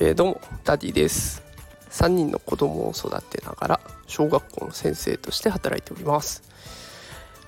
[0.00, 1.42] えー、どうもダディです。
[1.90, 6.42] 3人の子供を育てながら小学校の先生として働いております。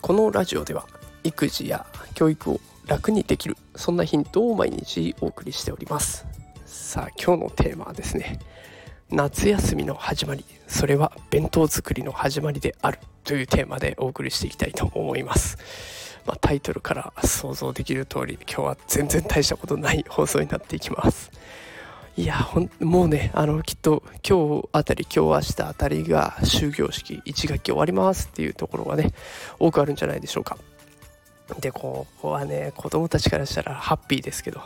[0.00, 0.86] このラジオでは
[1.22, 6.26] 育児や教育を楽にできるそんなヒントを毎日お送りしております。
[6.66, 8.40] さあ今日のテーマはですね
[9.10, 16.09] 夏休みの始まりそれは弁当作りの始まりであるというテーマでお送りしていきたいと思います。
[16.26, 21.30] まあ、タイトルから想像できる通り今日は全然大したことない放送になっていきます。
[22.16, 29.12] いやほんもうねあのきっと今日あたり今日明日あたりが終業式1学期終わりますっていうところがね
[29.58, 30.58] 多くあるんじゃないでしょうか。
[31.60, 34.60] でここはね子供たちからしたらハッピーですけど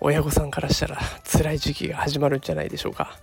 [0.00, 3.18] 親御さんからしたら辛い時期が始まるんじゃないでしょうか。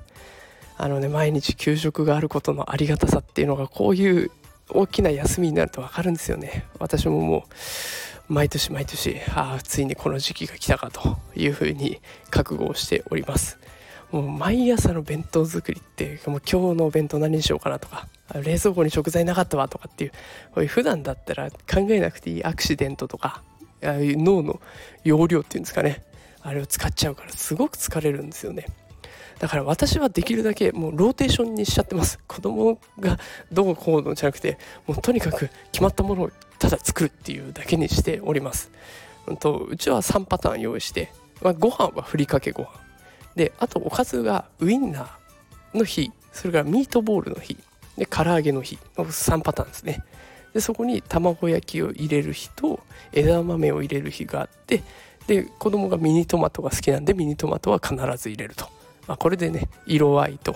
[0.77, 4.31] あのね毎日給食があることのありがたさっていうのがこういう
[4.70, 6.66] 大きな休みになると分かるんですよね。
[6.80, 7.46] 私もも
[8.30, 13.58] う毎年毎年ああついにこの時期が来たかというふうに覚悟をしております。
[14.12, 20.12] もう毎朝の弁当作りってもう今日のお弁当何にしようかなとか冷蔵庫に食材なかったわとかっていう
[20.54, 23.43] こういう普段だったら考えなくていいアクシデントとか
[23.84, 24.60] ああいう脳の
[25.04, 26.04] 容量っていうんですかね。
[26.41, 28.65] あれを使っちゃうからすごく疲れるんですよね。
[29.40, 32.20] だから私はできるだけもうローテーションにしちゃってます。
[32.27, 33.18] 子供が
[33.51, 38.70] どうこうのじゃなくてもうとにかく決まったものをただ作るっていうだけにしております。
[39.27, 42.70] うんとうちは3パターン用意して、まあ、ご飯はふりかけご飯。
[43.35, 46.12] であとおかずがウインナーの日。
[46.34, 47.57] それからミートボールの日。
[47.98, 48.77] で唐揚げの日。
[48.98, 50.03] の3パターンですね。
[50.53, 52.79] でそこに卵焼きを入れる日と
[53.13, 54.84] 枝豆を入れる日があって
[55.27, 58.79] で子供がミニトマトが好きなんでミニトマトは必ず入れると。
[59.10, 60.55] まあ、これでね色合いと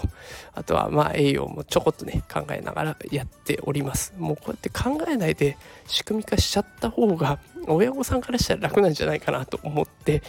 [0.54, 4.14] あとはまあ栄養もちょこっとね考えながらやっております。
[4.20, 10.22] もうこうやって考えないで仕組み化しちゃった方が親御さんからしたら楽なんじゃないかなと思って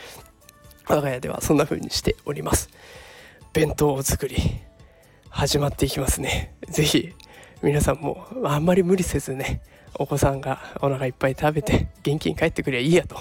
[0.88, 2.70] 我が家ではそんな風にしております。
[3.52, 4.36] 弁当作り
[5.28, 6.54] 始まっていきますね。
[6.70, 7.12] 是非
[7.62, 9.60] 皆さんもあんまり無理せずね
[9.98, 13.16] お子さんがお腹いっぱい食べて元気に帰ってくりゃいいやと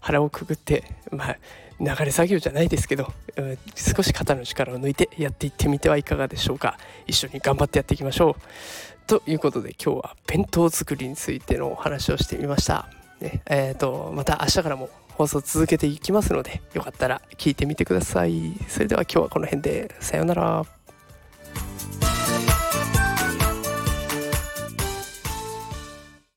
[0.00, 1.36] 腹をくぐってまあ
[1.80, 6.78] 流れ作業じゃないですけど、うん、少し肩の力を抜いてやっていってみてはいかがでしょうか。
[7.06, 9.06] 一緒に頑張ってやっていきましょう。
[9.06, 12.88] ということで今日は弁当作りについてのお話をしてみました、
[13.20, 18.54] ねえーと、また明日からも放送続けていきますのでよかったら聞いてみてください。
[18.68, 19.94] それでは今日はこの辺で。
[20.00, 20.64] さようなら。